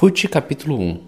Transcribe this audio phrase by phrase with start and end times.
[0.00, 0.98] Ruth capítulo 1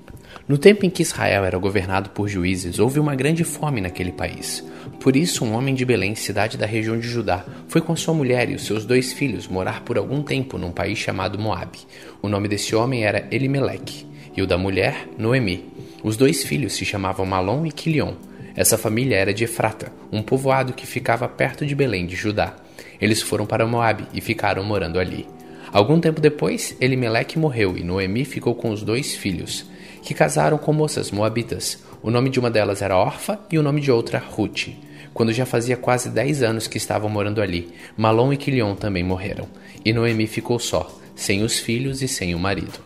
[0.46, 4.62] No tempo em que Israel era governado por juízes, houve uma grande fome naquele país.
[5.00, 8.50] Por isso, um homem de Belém, cidade da região de Judá, foi com sua mulher
[8.50, 11.78] e os seus dois filhos morar por algum tempo num país chamado Moabe.
[12.20, 14.06] O nome desse homem era Elimeleque,
[14.36, 15.72] e o da mulher, Noemi.
[16.04, 18.12] Os dois filhos se chamavam Malom e Quilion.
[18.54, 22.56] Essa família era de Efrata, um povoado que ficava perto de Belém de Judá.
[23.00, 25.26] Eles foram para Moabe e ficaram morando ali.
[25.72, 29.64] Algum tempo depois, Elimeleque morreu e Noemi ficou com os dois filhos,
[30.02, 31.82] que casaram com moças moabitas.
[32.02, 34.68] O nome de uma delas era Orfa e o nome de outra Ruth.
[35.14, 39.48] Quando já fazia quase dez anos que estavam morando ali, Malom e Quilion também morreram,
[39.82, 42.78] e Noemi ficou só, sem os filhos e sem o marido.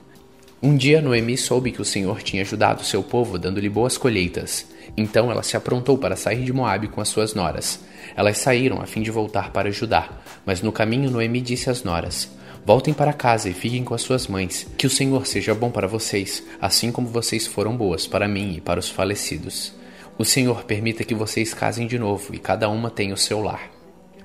[0.62, 4.64] Um dia Noemi soube que o Senhor tinha ajudado seu povo dando-lhe boas colheitas.
[4.96, 7.80] Então ela se aprontou para sair de Moabe com as suas noras.
[8.16, 10.08] Elas saíram a fim de voltar para Judá,
[10.46, 12.30] mas no caminho Noemi disse às noras:
[12.66, 14.66] Voltem para casa e fiquem com as suas mães.
[14.76, 18.60] Que o Senhor seja bom para vocês, assim como vocês foram boas para mim e
[18.60, 19.72] para os falecidos.
[20.18, 23.70] O Senhor permita que vocês casem de novo e cada uma tenha o seu lar.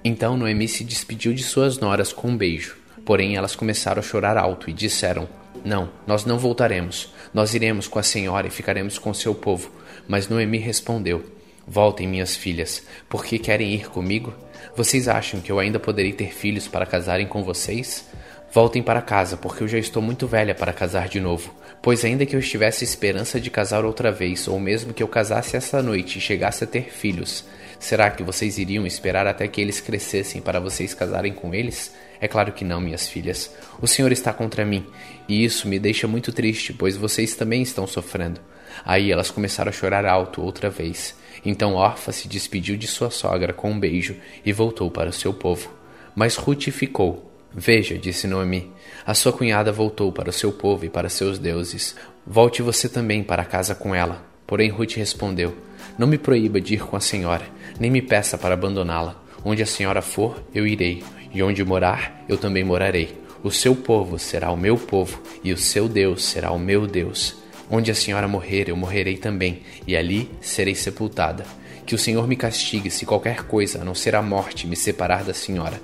[0.03, 2.77] Então Noemi se despediu de suas noras com um beijo.
[3.05, 5.29] Porém, elas começaram a chorar alto e disseram:
[5.63, 7.13] Não, nós não voltaremos.
[7.31, 9.69] Nós iremos com a senhora e ficaremos com seu povo.
[10.07, 11.23] Mas Noemi respondeu:
[11.67, 14.33] Voltem, minhas filhas, porque querem ir comigo?
[14.75, 18.09] Vocês acham que eu ainda poderei ter filhos para casarem com vocês?
[18.53, 21.55] Voltem para casa, porque eu já estou muito velha para casar de novo.
[21.81, 25.55] Pois, ainda que eu estivesse esperança de casar outra vez, ou mesmo que eu casasse
[25.55, 27.45] essa noite e chegasse a ter filhos,
[27.79, 31.95] será que vocês iriam esperar até que eles crescessem para vocês casarem com eles?
[32.19, 33.55] É claro que não, minhas filhas.
[33.81, 34.85] O Senhor está contra mim,
[35.29, 38.41] e isso me deixa muito triste, pois vocês também estão sofrendo.
[38.83, 41.15] Aí elas começaram a chorar alto outra vez.
[41.45, 45.33] Então Orfa se despediu de sua sogra com um beijo e voltou para o seu
[45.33, 45.73] povo.
[46.13, 48.71] Mas Ruth ficou Veja, disse Noemi,
[49.05, 51.95] a sua cunhada voltou para o seu povo e para seus deuses.
[52.25, 54.25] Volte você também para casa com ela.
[54.47, 55.55] Porém, Ruth respondeu:
[55.97, 57.45] Não me proíba de ir com a senhora,
[57.79, 59.21] nem me peça para abandoná-la.
[59.43, 61.03] Onde a senhora for, eu irei,
[61.33, 63.17] e onde morar, eu também morarei.
[63.43, 67.35] O seu povo será o meu povo, e o seu Deus será o meu Deus.
[67.69, 71.45] Onde a senhora morrer, eu morrerei também, e ali serei sepultada.
[71.85, 75.23] Que o Senhor me castigue se qualquer coisa, a não ser a morte, me separar
[75.23, 75.81] da senhora.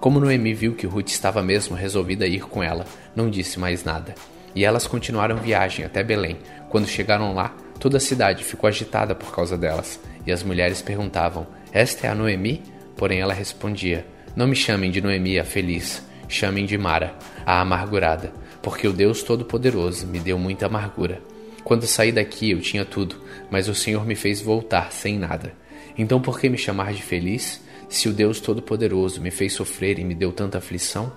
[0.00, 3.84] Como Noemi viu que Ruth estava mesmo resolvida a ir com ela, não disse mais
[3.84, 4.14] nada.
[4.54, 6.38] E elas continuaram viagem até Belém.
[6.70, 10.00] Quando chegaram lá, toda a cidade ficou agitada por causa delas.
[10.26, 12.62] E as mulheres perguntavam: Esta é a Noemi?
[12.96, 18.32] Porém ela respondia: Não me chamem de Noemi a feliz, chamem de Mara, a amargurada,
[18.62, 21.20] porque o Deus Todo-Poderoso me deu muita amargura.
[21.62, 23.16] Quando saí daqui eu tinha tudo,
[23.50, 25.52] mas o Senhor me fez voltar sem nada.
[25.98, 27.60] Então por que me chamar de feliz?
[27.90, 31.12] Se o Deus Todo-Poderoso me fez sofrer e me deu tanta aflição?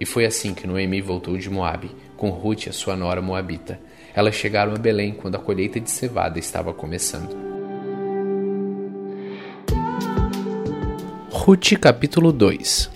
[0.00, 3.78] E foi assim que Noemi voltou de Moabe, com Ruth, a sua nora moabita.
[4.14, 7.36] Elas chegaram a Belém quando a colheita de cevada estava começando.
[11.30, 12.90] Ruth capítulo 2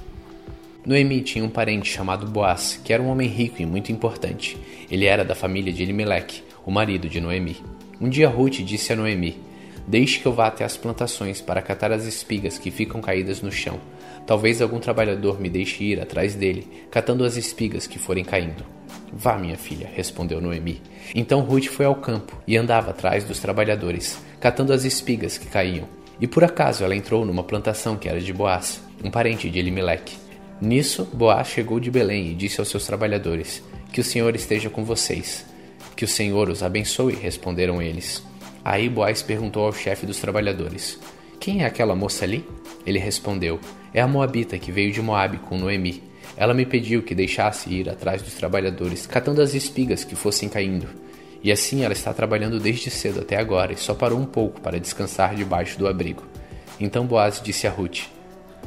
[0.86, 4.56] Noemi tinha um parente chamado Boaz, que era um homem rico e muito importante.
[4.90, 7.58] Ele era da família de Elimelech, o marido de Noemi.
[8.00, 9.47] Um dia Ruth disse a Noemi:
[9.88, 13.50] Deixe que eu vá até as plantações para catar as espigas que ficam caídas no
[13.50, 13.80] chão.
[14.26, 18.62] Talvez algum trabalhador me deixe ir atrás dele, catando as espigas que forem caindo.
[19.10, 20.82] Vá, minha filha, respondeu Noemi.
[21.14, 25.88] Então Ruth foi ao campo e andava atrás dos trabalhadores, catando as espigas que caíam.
[26.20, 30.18] E por acaso ela entrou numa plantação que era de Boaz, um parente de Elimeleque.
[30.60, 34.84] Nisso, Boaz chegou de Belém e disse aos seus trabalhadores: Que o Senhor esteja com
[34.84, 35.46] vocês.
[35.96, 38.22] Que o Senhor os abençoe, responderam eles.
[38.64, 40.98] Aí Boaz perguntou ao chefe dos trabalhadores:
[41.40, 42.44] Quem é aquela moça ali?
[42.86, 43.60] Ele respondeu:
[43.92, 46.02] É a Moabita que veio de Moabe com Noemi.
[46.36, 50.86] Ela me pediu que deixasse ir atrás dos trabalhadores, catando as espigas que fossem caindo.
[51.42, 54.80] E assim ela está trabalhando desde cedo até agora e só parou um pouco para
[54.80, 56.24] descansar debaixo do abrigo.
[56.80, 58.02] Então Boaz disse a Ruth: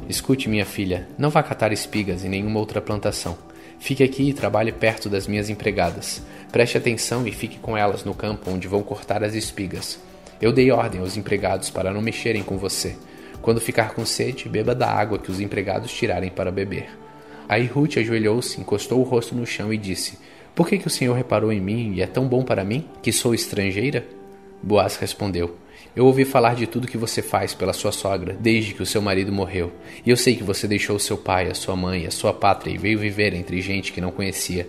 [0.08, 3.36] Escute, minha filha, não vá catar espigas em nenhuma outra plantação.
[3.82, 6.22] Fique aqui e trabalhe perto das minhas empregadas.
[6.52, 9.98] Preste atenção e fique com elas no campo onde vão cortar as espigas.
[10.40, 12.94] Eu dei ordem aos empregados para não mexerem com você.
[13.40, 16.96] Quando ficar com sede, beba da água que os empregados tirarem para beber.
[17.48, 20.16] Aí Ruth ajoelhou-se, encostou o rosto no chão e disse:
[20.54, 23.10] Por que, que o Senhor reparou em mim e é tão bom para mim, que
[23.12, 24.06] sou estrangeira?
[24.62, 25.56] Boaz respondeu:
[25.94, 29.02] eu ouvi falar de tudo que você faz pela sua sogra desde que o seu
[29.02, 29.72] marido morreu.
[30.04, 32.78] E eu sei que você deixou seu pai, a sua mãe, a sua pátria e
[32.78, 34.68] veio viver entre gente que não conhecia.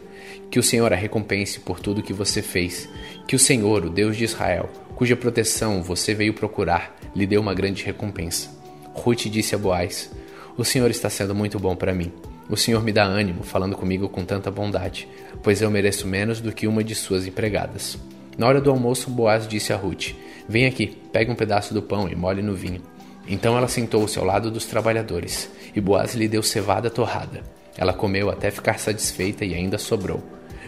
[0.51, 2.89] Que o Senhor a recompense por tudo que você fez.
[3.25, 7.53] Que o Senhor, o Deus de Israel, cuja proteção você veio procurar, lhe dê uma
[7.53, 8.49] grande recompensa.
[8.93, 10.11] Ruth disse a Boaz:
[10.57, 12.11] O Senhor está sendo muito bom para mim.
[12.49, 15.07] O Senhor me dá ânimo falando comigo com tanta bondade,
[15.41, 17.97] pois eu mereço menos do que uma de suas empregadas.
[18.37, 20.11] Na hora do almoço, Boaz disse a Ruth:
[20.47, 22.81] Vem aqui, pegue um pedaço do pão e molhe no vinho.
[23.27, 27.41] Então ela sentou-se ao lado dos trabalhadores, e Boaz lhe deu cevada torrada.
[27.77, 30.21] Ela comeu até ficar satisfeita e ainda sobrou.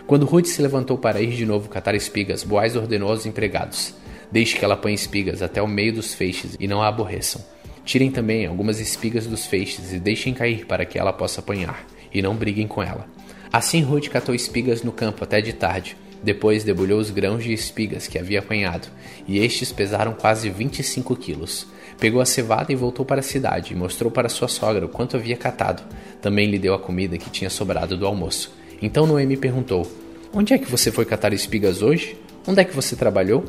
[0.07, 3.94] Quando Ruth se levantou para ir de novo catar espigas, Boaz ordenou aos empregados:
[4.31, 7.44] Deixe que ela ponha espigas até o meio dos feixes e não a aborreçam.
[7.83, 12.22] Tirem também algumas espigas dos feixes e deixem cair para que ela possa apanhar, e
[12.22, 13.07] não briguem com ela.
[13.51, 15.95] Assim Ruth catou espigas no campo até de tarde.
[16.23, 18.88] Depois debulhou os grãos de espigas que havia apanhado,
[19.27, 21.67] e estes pesaram quase 25 quilos.
[22.00, 25.15] Pegou a cevada e voltou para a cidade, e mostrou para sua sogra o quanto
[25.15, 25.83] havia catado.
[26.21, 28.53] Também lhe deu a comida que tinha sobrado do almoço.
[28.81, 29.89] Então Noemi perguntou:
[30.33, 32.17] Onde é que você foi catar espigas hoje?
[32.47, 33.45] Onde é que você trabalhou?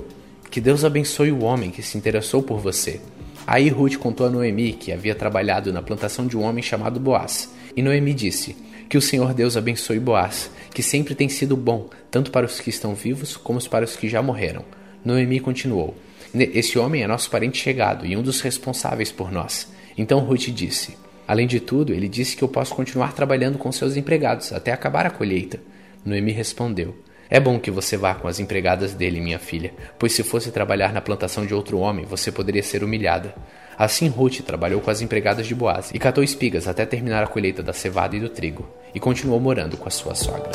[0.50, 3.00] Que Deus abençoe o homem que se interessou por você.
[3.46, 7.52] Aí Ruth contou a Noemi que havia trabalhado na plantação de um homem chamado Boaz.
[7.76, 8.56] E Noemi disse:
[8.88, 12.70] Que o Senhor Deus abençoe Boaz, que sempre tem sido bom, tanto para os que
[12.70, 14.64] estão vivos como para os que já morreram.
[15.04, 15.96] Noemi continuou:
[16.34, 19.72] Esse homem é nosso parente chegado e um dos responsáveis por nós.
[19.98, 20.96] Então Ruth disse:
[21.26, 25.06] Além de tudo, ele disse que eu posso continuar trabalhando com seus empregados até acabar
[25.06, 25.60] a colheita.
[26.04, 26.94] Noemi respondeu:
[27.28, 30.92] é bom que você vá com as empregadas dele, minha filha, pois se fosse trabalhar
[30.92, 33.34] na plantação de outro homem, você poderia ser humilhada.
[33.78, 37.62] Assim Ruth trabalhou com as empregadas de Boaz e catou espigas até terminar a colheita
[37.62, 40.50] da cevada e do trigo, e continuou morando com a sua sogra.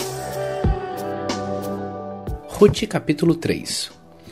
[2.47, 3.91] Ruth capítulo 3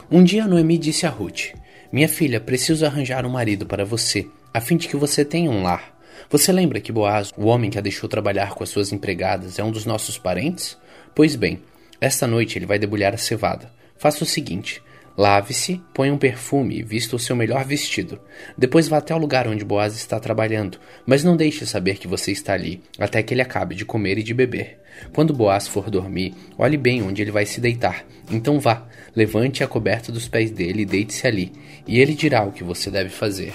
[0.09, 1.53] Um dia Noemi disse a Ruth:
[1.91, 5.61] Minha filha, preciso arranjar um marido para você, a fim de que você tenha um
[5.61, 5.95] lar.
[6.27, 9.63] Você lembra que Boaz, o homem que a deixou trabalhar com as suas empregadas, é
[9.63, 10.75] um dos nossos parentes?
[11.13, 11.61] Pois bem,
[12.01, 13.71] esta noite ele vai debulhar a cevada.
[13.97, 14.81] Faça o seguinte:
[15.19, 18.21] lave-se, ponha um perfume e vista o seu melhor vestido.
[18.57, 22.31] Depois vá até o lugar onde Boaz está trabalhando, mas não deixe saber que você
[22.31, 24.79] está ali, até que ele acabe de comer e de beber.
[25.11, 28.05] Quando Boaz for dormir, olhe bem onde ele vai se deitar.
[28.31, 31.51] Então vá, levante a coberta dos pés dele e deite-se ali,
[31.85, 33.53] e ele dirá o que você deve fazer.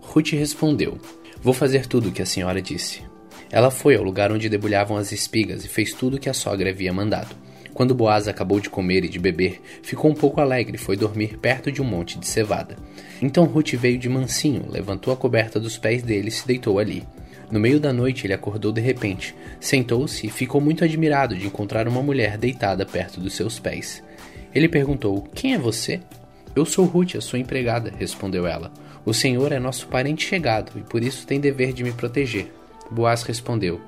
[0.00, 0.96] Ruth respondeu:
[1.42, 3.02] Vou fazer tudo o que a senhora disse.
[3.50, 6.70] Ela foi ao lugar onde debulhavam as espigas e fez tudo o que a sogra
[6.70, 7.34] havia mandado.
[7.72, 11.38] Quando Boaz acabou de comer e de beber, ficou um pouco alegre e foi dormir
[11.38, 12.76] perto de um monte de cevada.
[13.22, 17.04] Então Ruth veio de mansinho, levantou a coberta dos pés dele e se deitou ali.
[17.50, 21.88] No meio da noite ele acordou de repente, sentou-se e ficou muito admirado de encontrar
[21.88, 24.02] uma mulher deitada perto dos seus pés.
[24.54, 26.00] Ele perguntou: Quem é você?
[26.54, 28.72] Eu sou Ruth, a sua empregada, respondeu ela.
[29.04, 32.52] O senhor é nosso parente chegado e por isso tem dever de me proteger.
[32.90, 33.80] Boaz respondeu: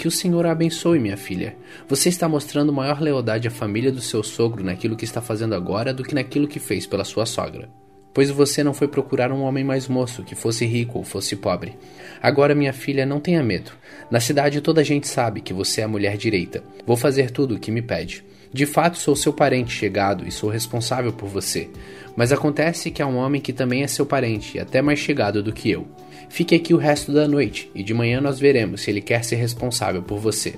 [0.00, 1.54] que o Senhor a abençoe, minha filha.
[1.86, 5.92] Você está mostrando maior lealdade à família do seu sogro naquilo que está fazendo agora
[5.92, 7.68] do que naquilo que fez pela sua sogra.
[8.14, 11.76] Pois você não foi procurar um homem mais moço, que fosse rico ou fosse pobre.
[12.22, 13.72] Agora, minha filha, não tenha medo.
[14.10, 16.64] Na cidade toda a gente sabe que você é a mulher direita.
[16.86, 18.24] Vou fazer tudo o que me pede.
[18.50, 21.68] De fato, sou seu parente chegado e sou responsável por você.
[22.16, 25.42] Mas acontece que há um homem que também é seu parente e até mais chegado
[25.42, 25.86] do que eu.
[26.30, 29.34] Fique aqui o resto da noite e de manhã nós veremos se ele quer ser
[29.34, 30.54] responsável por você.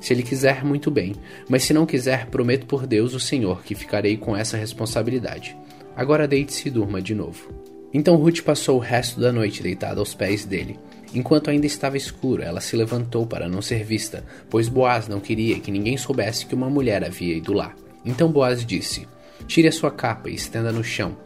[0.00, 1.16] Se ele quiser, muito bem,
[1.48, 5.56] mas se não quiser, prometo por Deus o Senhor que ficarei com essa responsabilidade.
[5.96, 7.52] Agora deite-se e durma de novo.
[7.92, 10.78] Então Ruth passou o resto da noite deitada aos pés dele.
[11.12, 15.58] Enquanto ainda estava escuro, ela se levantou para não ser vista, pois Boaz não queria
[15.58, 17.74] que ninguém soubesse que uma mulher havia ido lá.
[18.04, 19.08] Então Boaz disse:
[19.48, 21.16] Tire a sua capa e estenda no chão.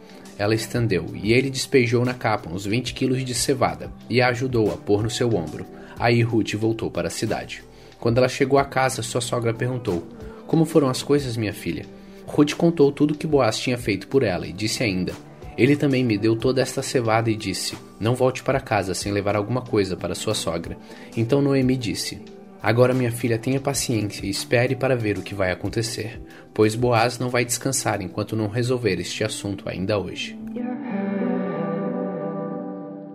[0.40, 4.73] Ela estendeu, e ele despejou na capa uns 20 quilos de cevada, e a ajudou
[4.73, 5.66] a pôr no seu ombro.
[5.99, 7.62] Aí Ruth voltou para a cidade.
[7.99, 10.02] Quando ela chegou à casa, sua sogra perguntou:
[10.47, 11.85] Como foram as coisas, minha filha?
[12.26, 15.12] Ruth contou tudo que Boaz tinha feito por ela e disse ainda:
[15.59, 19.37] Ele também me deu toda esta cevada e disse: Não volte para casa sem levar
[19.37, 20.78] alguma coisa para sua sogra.
[21.14, 22.18] Então Noemi disse:
[22.62, 26.21] Agora, minha filha, tenha paciência e espere para ver o que vai acontecer,
[26.52, 30.38] pois Boaz não vai descansar enquanto não resolver este assunto ainda hoje.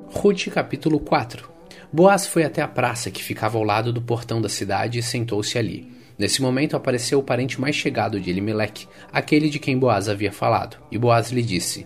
[0.09, 1.47] Ruth capítulo 4
[1.93, 5.57] Boaz foi até a praça que ficava ao lado do portão da cidade e sentou-se
[5.57, 5.93] ali.
[6.17, 10.77] Nesse momento apareceu o parente mais chegado de Elimelec, aquele de quem Boaz havia falado,
[10.91, 11.85] e Boaz lhe disse: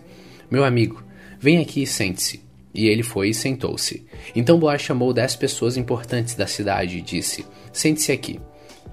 [0.50, 1.02] Meu amigo,
[1.38, 2.49] vem aqui e sente-se.
[2.74, 4.06] E ele foi e sentou-se.
[4.34, 8.40] Então Boaz chamou dez pessoas importantes da cidade e disse: Sente-se aqui.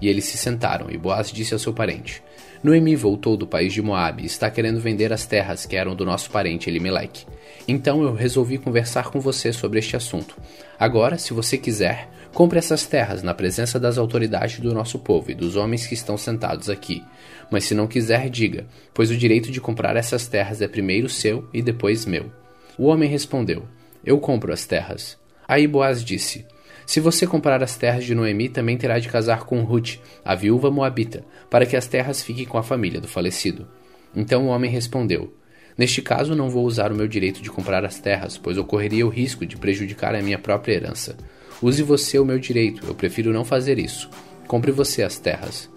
[0.00, 2.22] E eles se sentaram, e Boaz disse ao seu parente:
[2.62, 6.04] Noemi voltou do país de Moabe e está querendo vender as terras que eram do
[6.04, 7.24] nosso parente Elimelec.
[7.66, 10.36] Então eu resolvi conversar com você sobre este assunto.
[10.78, 15.34] Agora, se você quiser, compre essas terras na presença das autoridades do nosso povo e
[15.34, 17.04] dos homens que estão sentados aqui.
[17.50, 21.48] Mas se não quiser, diga, pois o direito de comprar essas terras é primeiro seu
[21.52, 22.30] e depois meu.
[22.78, 23.64] O homem respondeu:
[24.04, 25.18] Eu compro as terras.
[25.48, 26.46] Aí Boaz disse:
[26.86, 30.70] Se você comprar as terras de Noemi, também terá de casar com Ruth, a viúva
[30.70, 33.66] moabita, para que as terras fiquem com a família do falecido.
[34.14, 35.34] Então o homem respondeu:
[35.76, 39.10] Neste caso, não vou usar o meu direito de comprar as terras, pois ocorreria o
[39.10, 41.16] risco de prejudicar a minha própria herança.
[41.60, 44.08] Use você o meu direito, eu prefiro não fazer isso.
[44.46, 45.68] Compre você as terras.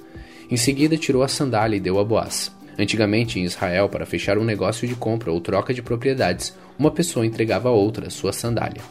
[0.49, 2.51] Em seguida, tirou a sandália e deu a Boaz.
[2.81, 7.23] Antigamente, em Israel, para fechar um negócio de compra ou troca de propriedades, uma pessoa
[7.23, 8.81] entregava a outra sua sandália.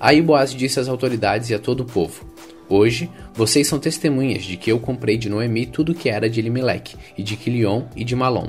[0.00, 2.28] Aí Boaz disse às autoridades e a todo o povo:
[2.68, 6.96] Hoje, vocês são testemunhas de que eu comprei de Noemi tudo que era de Elimeleque,
[7.16, 8.48] e de Quilion e de Malom.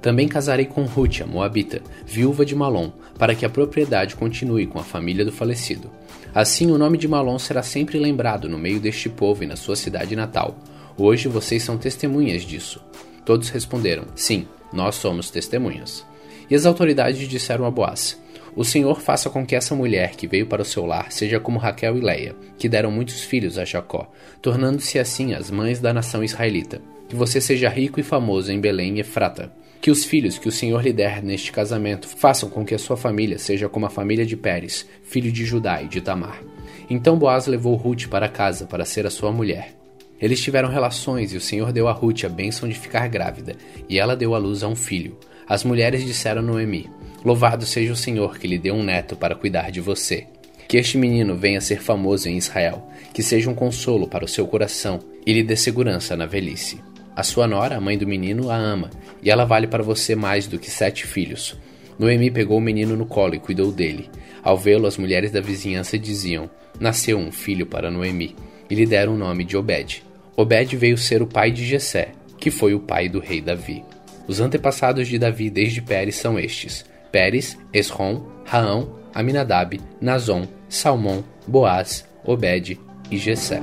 [0.00, 4.78] Também casarei com Ruth, a Moabita, viúva de Malom, para que a propriedade continue com
[4.78, 5.90] a família do falecido.
[6.32, 9.74] Assim, o nome de Malom será sempre lembrado no meio deste povo e na sua
[9.74, 10.56] cidade natal.
[10.96, 12.80] Hoje vocês são testemunhas disso.
[13.26, 16.06] Todos responderam: Sim, nós somos testemunhas.
[16.48, 18.18] E as autoridades disseram a Boaz:
[18.54, 21.58] O Senhor faça com que essa mulher que veio para o seu lar seja como
[21.58, 24.08] Raquel e Leia, que deram muitos filhos a Jacó,
[24.40, 26.80] tornando-se assim as mães da nação israelita.
[27.08, 29.52] Que você seja rico e famoso em Belém e Efrata.
[29.80, 32.96] Que os filhos que o Senhor lhe der neste casamento façam com que a sua
[32.96, 36.42] família seja como a família de Pérez, filho de Judá e de Tamar.
[36.88, 39.75] Então Boaz levou Ruth para casa para ser a sua mulher.
[40.20, 43.56] Eles tiveram relações e o Senhor deu a Ruth a bênção de ficar grávida,
[43.88, 45.18] e ela deu à luz a um filho.
[45.48, 46.88] As mulheres disseram a Noemi:
[47.24, 50.26] Louvado seja o Senhor que lhe deu um neto para cuidar de você.
[50.68, 54.46] Que este menino venha ser famoso em Israel, que seja um consolo para o seu
[54.46, 56.80] coração e lhe dê segurança na velhice.
[57.14, 58.90] A sua nora, a mãe do menino, a ama,
[59.22, 61.56] e ela vale para você mais do que sete filhos.
[61.98, 64.10] Noemi pegou o menino no colo e cuidou dele.
[64.42, 68.36] Ao vê-lo, as mulheres da vizinhança diziam: Nasceu um filho para Noemi,
[68.68, 70.05] e lhe deram o nome de Obed.
[70.36, 73.82] Obed veio ser o pai de Jessé, que foi o pai do rei Davi.
[74.28, 82.06] Os antepassados de Davi desde Pérez são estes: Pérez, Esrom, Raão, Aminadab, Nazon, Salmão, Boaz,
[82.22, 82.78] Obed
[83.10, 83.62] e Jessé.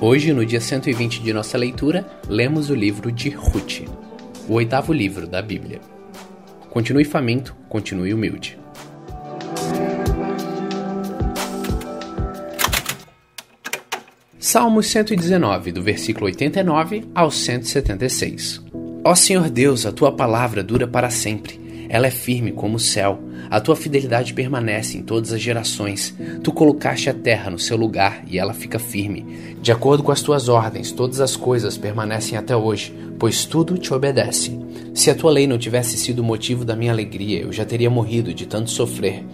[0.00, 3.82] Hoje, no dia 120 de nossa leitura, lemos o livro de Ruth,
[4.48, 5.80] o oitavo livro da Bíblia.
[6.70, 8.57] Continue faminto, continue humilde.
[14.40, 18.62] Salmos 119, do versículo 89 ao 176.
[19.04, 21.58] Ó Senhor Deus, a tua palavra dura para sempre.
[21.88, 23.18] Ela é firme como o céu.
[23.50, 26.14] A tua fidelidade permanece em todas as gerações.
[26.44, 29.56] Tu colocaste a terra no seu lugar e ela fica firme.
[29.60, 33.92] De acordo com as tuas ordens, todas as coisas permanecem até hoje, pois tudo te
[33.92, 34.56] obedece.
[34.94, 37.90] Se a tua lei não tivesse sido o motivo da minha alegria, eu já teria
[37.90, 39.24] morrido de tanto sofrer.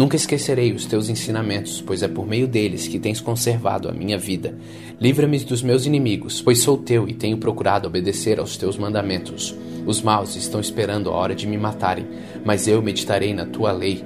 [0.00, 4.16] Nunca esquecerei os teus ensinamentos, pois é por meio deles que tens conservado a minha
[4.16, 4.56] vida.
[4.98, 9.54] Livra-me dos meus inimigos, pois sou teu e tenho procurado obedecer aos teus mandamentos.
[9.84, 12.06] Os maus estão esperando a hora de me matarem,
[12.42, 14.02] mas eu meditarei na tua lei.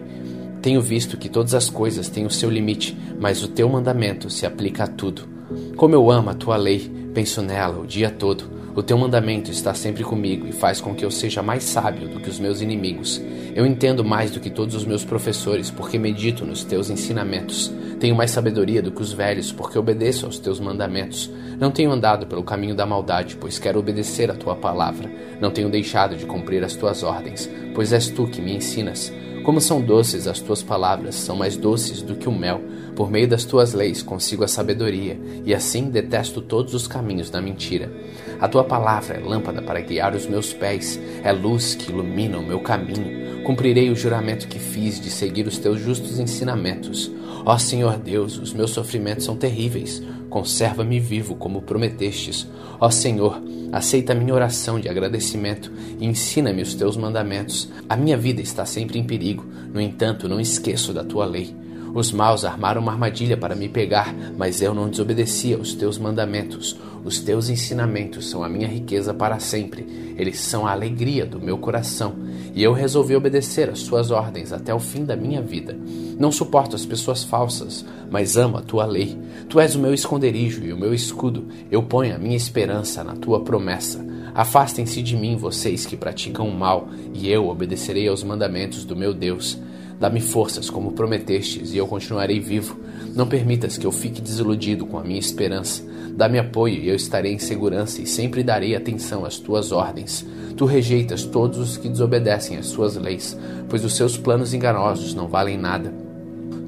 [0.61, 4.45] Tenho visto que todas as coisas têm o seu limite, mas o teu mandamento se
[4.45, 5.29] aplica a tudo.
[5.77, 8.51] Como eu amo a tua lei, penso nela o dia todo.
[8.77, 12.19] O teu mandamento está sempre comigo e faz com que eu seja mais sábio do
[12.19, 13.23] que os meus inimigos.
[13.55, 17.73] Eu entendo mais do que todos os meus professores, porque medito nos teus ensinamentos.
[18.01, 21.31] Tenho mais sabedoria do que os velhos, porque obedeço aos teus mandamentos.
[21.57, 25.09] Não tenho andado pelo caminho da maldade, pois quero obedecer a tua palavra.
[25.41, 29.13] Não tenho deixado de cumprir as tuas ordens, pois és tu que me ensinas.
[29.45, 32.61] Como são doces as tuas palavras, são mais doces do que o mel.
[32.97, 37.41] Por meio das tuas leis consigo a sabedoria, e assim detesto todos os caminhos da
[37.41, 37.93] mentira.
[38.41, 42.47] A tua palavra é lâmpada para guiar os meus pés, é luz que ilumina o
[42.47, 43.43] meu caminho.
[43.45, 47.11] Cumprirei o juramento que fiz de seguir os teus justos ensinamentos.
[47.45, 50.03] Ó Senhor Deus, os meus sofrimentos são terríveis.
[50.31, 52.49] Conserva-me vivo como prometestes.
[52.81, 57.69] Ó Senhor, aceita a minha oração de agradecimento e ensina-me os teus mandamentos.
[57.89, 61.55] A minha vida está sempre em perigo, no entanto, não esqueço da tua lei.
[61.95, 66.77] Os maus armaram uma armadilha para me pegar, mas eu não desobedeci aos teus mandamentos.
[67.05, 70.15] Os teus ensinamentos são a minha riqueza para sempre.
[70.19, 72.15] Eles são a alegria do meu coração.
[72.53, 75.79] E eu resolvi obedecer às tuas ordens até o fim da minha vida.
[76.19, 79.17] Não suporto as pessoas falsas, mas amo a tua lei.
[79.49, 81.47] Tu és o meu esconderijo e o meu escudo.
[81.71, 84.05] Eu ponho a minha esperança na tua promessa.
[84.35, 89.15] Afastem-se de mim, vocês que praticam o mal, e eu obedecerei aos mandamentos do meu
[89.15, 89.57] Deus.
[90.05, 92.79] Dá-me forças, como prometestes, e eu continuarei vivo.
[93.17, 95.83] Não permitas que eu fique desiludido com a minha esperança.
[96.15, 100.23] Dá-me apoio e eu estarei em segurança e sempre darei atenção às tuas ordens.
[100.59, 103.35] Tu rejeitas todos os que desobedecem às suas leis,
[103.67, 105.91] pois os seus planos enganosos não valem nada.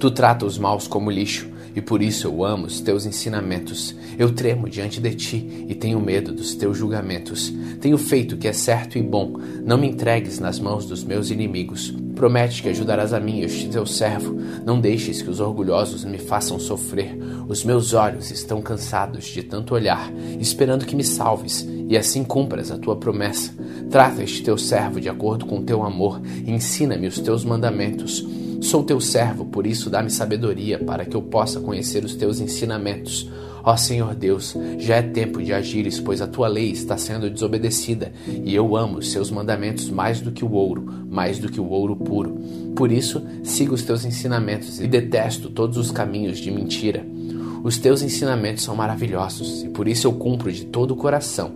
[0.01, 3.95] Tu trata os maus como lixo, e por isso eu amo os teus ensinamentos.
[4.19, 7.53] Eu tremo diante de ti e tenho medo dos teus julgamentos.
[7.83, 9.37] Tenho feito o que é certo e bom.
[9.63, 11.95] Não me entregues nas mãos dos meus inimigos.
[12.17, 14.35] Promete que ajudarás a mim, este teu servo.
[14.65, 17.15] Não deixes que os orgulhosos me façam sofrer.
[17.47, 22.71] Os meus olhos estão cansados de tanto olhar, esperando que me salves, e assim cumpras
[22.71, 23.53] a tua promessa.
[23.91, 28.27] Trata este teu servo de acordo com o teu amor, ensina-me os teus mandamentos.
[28.63, 33.31] Sou teu servo, por isso dá-me sabedoria para que eu possa conhecer os teus ensinamentos.
[33.69, 38.13] Ó Senhor Deus, já é tempo de agires, pois a tua lei está sendo desobedecida,
[38.29, 41.69] e eu amo os seus mandamentos mais do que o ouro, mais do que o
[41.69, 42.39] ouro puro.
[42.77, 47.05] Por isso, sigo os teus ensinamentos e detesto todos os caminhos de mentira.
[47.65, 51.51] Os teus ensinamentos são maravilhosos, e por isso eu cumpro de todo o coração.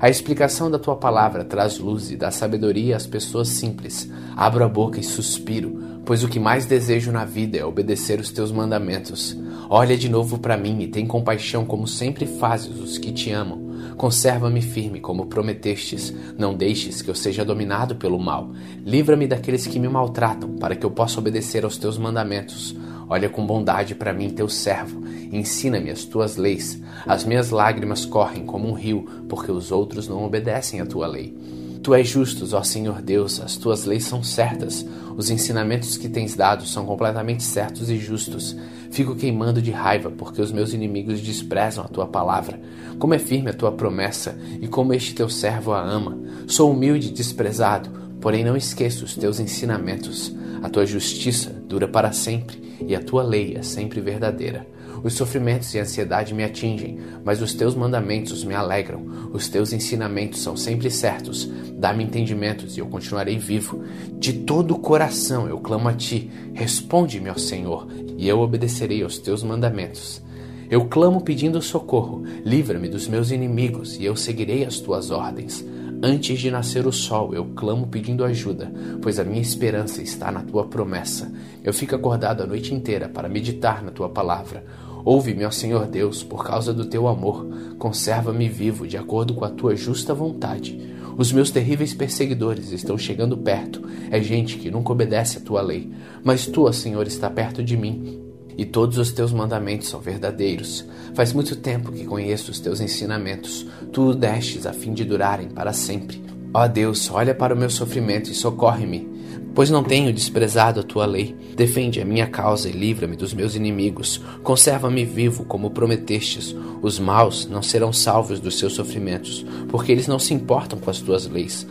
[0.00, 4.10] A explicação da tua palavra traz luz e dá sabedoria às pessoas simples.
[4.34, 8.30] Abro a boca e suspiro, pois o que mais desejo na vida é obedecer os
[8.30, 9.36] teus mandamentos.
[9.68, 13.68] Olha de novo para mim e tem compaixão, como sempre fazes os que te amam.
[13.98, 16.14] Conserva-me firme, como prometestes.
[16.38, 18.52] Não deixes que eu seja dominado pelo mal.
[18.82, 22.74] Livra-me daqueles que me maltratam, para que eu possa obedecer aos teus mandamentos.
[23.10, 25.02] Olha com bondade para mim, teu servo.
[25.32, 26.80] Ensina-me as tuas leis.
[27.04, 31.36] As minhas lágrimas correm como um rio, porque os outros não obedecem à tua lei.
[31.82, 34.86] Tu és justo, ó Senhor Deus, as tuas leis são certas,
[35.16, 38.54] os ensinamentos que tens dado são completamente certos e justos.
[38.92, 42.60] Fico queimando de raiva porque os meus inimigos desprezam a tua palavra.
[42.98, 46.16] Como é firme a tua promessa e como este teu servo a ama.
[46.46, 47.90] Sou humilde e desprezado,
[48.20, 50.34] porém não esqueço os teus ensinamentos.
[50.62, 54.66] A tua justiça dura para sempre e a tua lei é sempre verdadeira.
[55.02, 59.30] Os sofrimentos e a ansiedade me atingem, mas os teus mandamentos me alegram.
[59.32, 61.50] Os teus ensinamentos são sempre certos.
[61.74, 63.82] Dá-me entendimentos e eu continuarei vivo.
[64.18, 66.30] De todo o coração eu clamo a ti.
[66.52, 70.22] Responde-me, ó Senhor, e eu obedecerei aos teus mandamentos.
[70.68, 72.22] Eu clamo pedindo socorro.
[72.44, 75.64] Livra-me dos meus inimigos e eu seguirei as tuas ordens.
[76.02, 80.40] Antes de nascer o sol, eu clamo pedindo ajuda, pois a minha esperança está na
[80.40, 81.30] tua promessa.
[81.62, 84.64] Eu fico acordado a noite inteira para meditar na tua palavra.
[85.04, 87.46] Ouve-me, ó Senhor Deus, por causa do teu amor.
[87.78, 90.80] Conserva-me vivo, de acordo com a tua justa vontade.
[91.18, 93.82] Os meus terríveis perseguidores estão chegando perto.
[94.10, 95.90] É gente que nunca obedece à tua lei.
[96.24, 98.29] Mas tu, ó Senhor, está perto de mim.
[98.56, 100.84] E todos os teus mandamentos são verdadeiros.
[101.14, 103.66] Faz muito tempo que conheço os teus ensinamentos.
[103.92, 106.22] Tu o destes a fim de durarem para sempre.
[106.52, 109.10] Ó Deus, olha para o meu sofrimento e socorre-me
[109.54, 111.34] pois não tenho desprezado a tua lei.
[111.56, 114.20] Defende a minha causa e livra-me dos meus inimigos.
[114.42, 116.54] Conserva-me vivo, como prometestes.
[116.80, 121.00] Os maus não serão salvos dos seus sofrimentos, porque eles não se importam com as
[121.00, 121.66] tuas leis.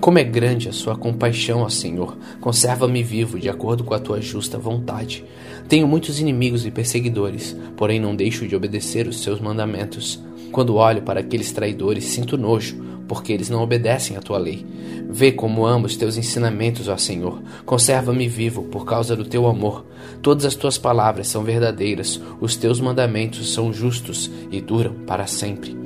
[0.00, 2.16] Como é grande a sua compaixão, ó Senhor.
[2.40, 5.24] Conserva-me vivo, de acordo com a tua justa vontade.
[5.68, 10.22] Tenho muitos inimigos e perseguidores, porém não deixo de obedecer os seus mandamentos.
[10.52, 12.76] Quando olho para aqueles traidores, sinto nojo,
[13.08, 14.64] porque eles não obedecem à tua lei.
[15.08, 17.42] Vê como amo os teus ensinamentos, ó Senhor.
[17.64, 19.84] Conserva-me vivo por causa do teu amor.
[20.22, 25.76] Todas as tuas palavras são verdadeiras, os teus mandamentos são justos e duram para sempre.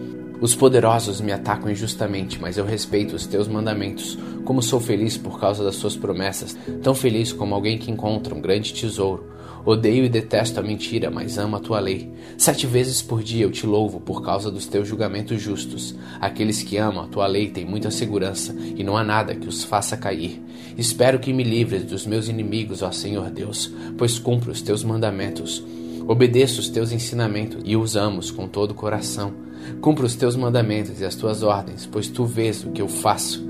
[0.40, 4.16] Os poderosos me atacam injustamente, mas eu respeito os teus mandamentos.
[4.44, 8.40] Como sou feliz por causa das suas promessas, tão feliz como alguém que encontra um
[8.40, 9.32] grande tesouro.
[9.64, 12.10] Odeio e detesto a mentira, mas amo a tua lei.
[12.38, 15.96] Sete vezes por dia eu te louvo por causa dos teus julgamentos justos.
[16.20, 19.64] Aqueles que amam a tua lei têm muita segurança e não há nada que os
[19.64, 20.40] faça cair.
[20.76, 25.64] Espero que me livres dos meus inimigos, ó Senhor Deus, pois cumpro os teus mandamentos.
[26.08, 29.34] Obedeço os teus ensinamentos e os amo com todo o coração.
[29.82, 33.46] Cumpro os teus mandamentos e as tuas ordens, pois tu vês o que eu faço.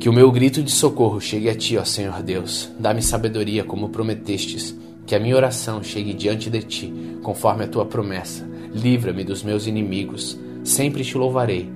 [0.00, 2.70] Que o meu grito de socorro chegue a ti, ó Senhor Deus.
[2.78, 4.74] Dá-me sabedoria como prometestes
[5.06, 6.90] que a minha oração chegue diante de ti,
[7.22, 8.48] conforme a tua promessa.
[8.72, 10.38] Livra-me dos meus inimigos.
[10.64, 11.70] Sempre te louvarei,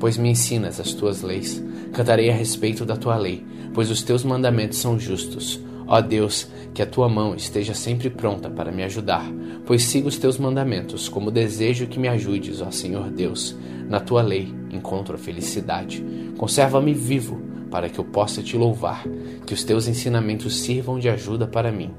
[0.00, 1.62] pois me ensinas as tuas leis.
[1.92, 5.60] Cantarei a respeito da tua lei, pois os teus mandamentos são justos.
[5.86, 9.24] Ó Deus, que a tua mão esteja sempre pronta para me ajudar,
[9.66, 13.56] pois sigo os teus mandamentos, como desejo que me ajudes, ó Senhor Deus.
[13.88, 16.04] Na tua lei encontro a felicidade.
[16.36, 17.40] Conserva-me vivo,
[17.70, 19.04] para que eu possa te louvar,
[19.46, 21.90] que os teus ensinamentos sirvam de ajuda para mim.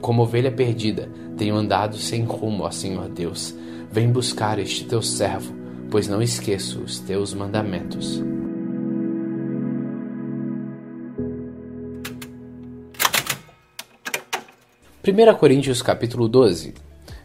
[0.00, 3.54] Como ovelha perdida, tenho andado sem rumo, ó Senhor Deus.
[3.92, 5.54] Vem buscar este teu servo,
[5.90, 8.22] pois não esqueço os teus mandamentos.
[15.10, 16.72] Primeira Coríntios capítulo 12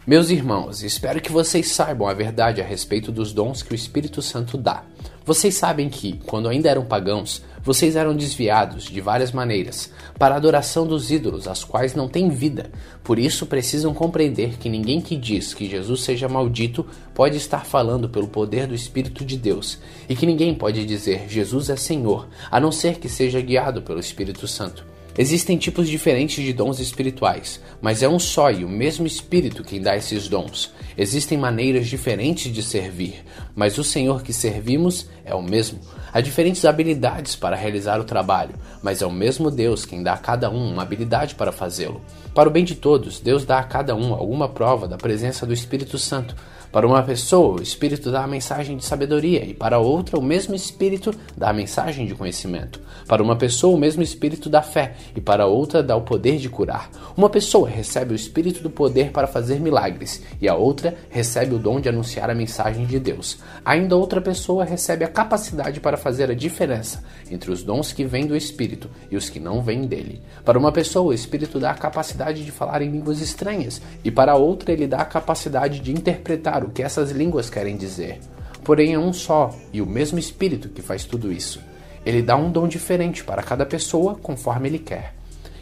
[0.07, 4.23] Meus irmãos, espero que vocês saibam a verdade a respeito dos dons que o Espírito
[4.23, 4.83] Santo dá.
[5.23, 10.37] Vocês sabem que, quando ainda eram pagãos, vocês eram desviados de várias maneiras para a
[10.37, 12.71] adoração dos ídolos, as quais não têm vida.
[13.03, 18.09] Por isso precisam compreender que ninguém que diz que Jesus seja maldito pode estar falando
[18.09, 19.77] pelo poder do Espírito de Deus,
[20.09, 23.99] e que ninguém pode dizer Jesus é Senhor, a não ser que seja guiado pelo
[23.99, 24.94] Espírito Santo.
[25.17, 29.81] Existem tipos diferentes de dons espirituais, mas é um só e o mesmo Espírito quem
[29.81, 30.73] dá esses dons.
[30.97, 33.23] Existem maneiras diferentes de servir,
[33.55, 35.79] mas o Senhor que servimos é o mesmo.
[36.11, 40.17] Há diferentes habilidades para realizar o trabalho, mas é o mesmo Deus quem dá a
[40.17, 42.01] cada um uma habilidade para fazê-lo.
[42.33, 45.53] Para o bem de todos, Deus dá a cada um alguma prova da presença do
[45.53, 46.35] Espírito Santo.
[46.75, 50.53] Para uma pessoa, o Espírito dá a mensagem de sabedoria, e para outra, o mesmo
[50.53, 52.81] Espírito dá a mensagem de conhecimento.
[53.07, 56.49] Para uma pessoa, o mesmo Espírito dá fé, e para outra, dá o poder de
[56.49, 56.89] curar.
[57.15, 61.57] Uma pessoa recebe o Espírito do poder para fazer milagres, e a outra recebe o
[61.57, 63.37] dom de anunciar a mensagem de Deus.
[63.63, 68.27] Ainda outra pessoa recebe a capacidade para fazer a diferença entre os dons que vêm
[68.27, 70.21] do Espírito e os que não vêm dele.
[70.43, 74.35] Para uma pessoa, o Espírito dá a capacidade de falar em línguas estranhas, e para
[74.35, 78.19] outra, ele dá a capacidade de interpretar o que essas línguas querem dizer.
[78.63, 81.61] Porém, é um só e o mesmo Espírito que faz tudo isso.
[82.05, 85.13] Ele dá um dom diferente para cada pessoa conforme ele quer.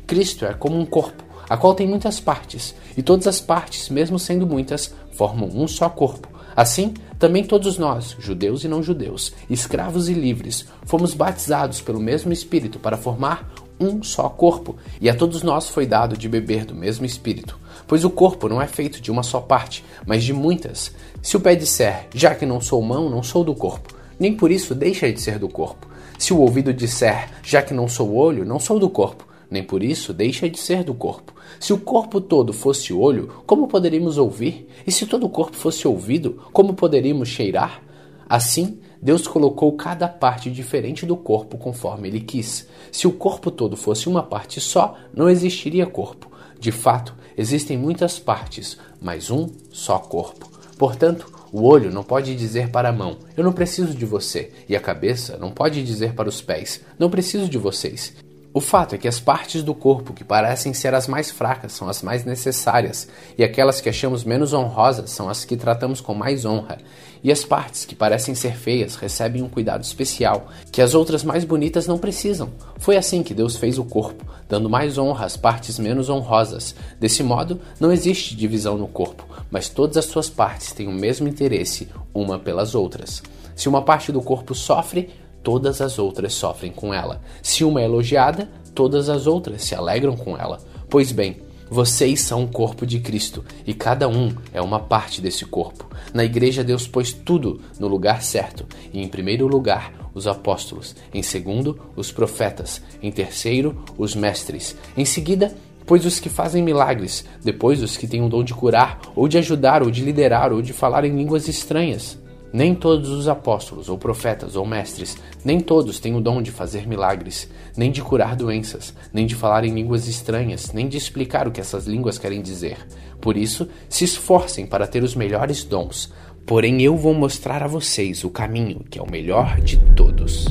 [0.08, 4.20] Cristo é como um corpo, a qual tem muitas partes, e todas as partes, mesmo
[4.20, 6.28] sendo muitas, formam um só corpo.
[6.56, 12.32] Assim, também todos nós, judeus e não judeus, escravos e livres, fomos batizados pelo mesmo
[12.34, 13.52] Espírito para formar
[13.84, 17.60] um só corpo, e a todos nós foi dado de beber do mesmo Espírito.
[17.88, 20.94] Pois o corpo não é feito de uma só parte, mas de muitas.
[21.22, 24.52] Se o pé disser, já que não sou mão, não sou do corpo, nem por
[24.52, 25.88] isso deixa de ser do corpo.
[26.18, 29.84] Se o ouvido disser, já que não sou olho, não sou do corpo, nem por
[29.84, 31.34] isso deixa de ser do corpo.
[31.60, 34.68] Se o corpo todo fosse olho, como poderíamos ouvir?
[34.88, 37.82] E se todo o corpo fosse ouvido, como poderíamos cheirar?
[38.28, 42.70] Assim, Deus colocou cada parte diferente do corpo conforme ele quis.
[42.90, 46.32] Se o corpo todo fosse uma parte só, não existiria corpo.
[46.58, 50.50] De fato, existem muitas partes, mas um só corpo.
[50.78, 54.76] Portanto, o olho não pode dizer para a mão: Eu não preciso de você, e
[54.76, 58.16] a cabeça não pode dizer para os pés: Não preciso de vocês.
[58.56, 61.90] O fato é que as partes do corpo que parecem ser as mais fracas são
[61.90, 66.46] as mais necessárias, e aquelas que achamos menos honrosas são as que tratamos com mais
[66.46, 66.78] honra.
[67.24, 71.44] E as partes que parecem ser feias recebem um cuidado especial, que as outras mais
[71.44, 72.52] bonitas não precisam.
[72.78, 76.76] Foi assim que Deus fez o corpo, dando mais honra às partes menos honrosas.
[77.00, 81.28] Desse modo, não existe divisão no corpo, mas todas as suas partes têm o mesmo
[81.28, 83.24] interesse uma pelas outras.
[83.56, 85.10] Se uma parte do corpo sofre,
[85.44, 87.22] todas as outras sofrem com ela.
[87.42, 90.60] Se uma é elogiada, todas as outras se alegram com ela.
[90.90, 91.38] Pois bem,
[91.70, 95.88] vocês são o corpo de Cristo e cada um é uma parte desse corpo.
[96.14, 98.66] Na igreja, Deus pôs tudo no lugar certo.
[98.94, 100.96] E em primeiro lugar, os apóstolos.
[101.14, 102.82] Em segundo, os profetas.
[103.02, 104.76] Em terceiro, os mestres.
[104.96, 107.26] Em seguida, pois os que fazem milagres.
[107.44, 110.62] Depois, os que têm o dom de curar, ou de ajudar, ou de liderar, ou
[110.62, 112.18] de falar em línguas estranhas.
[112.54, 116.88] Nem todos os apóstolos, ou profetas, ou mestres, nem todos têm o dom de fazer
[116.88, 121.52] milagres, nem de curar doenças, nem de falar em línguas estranhas, nem de explicar o
[121.52, 122.78] que essas línguas querem dizer.
[123.20, 126.14] Por isso, se esforcem para ter os melhores dons.
[126.46, 130.46] Porém, eu vou mostrar a vocês o caminho que é o melhor de todos.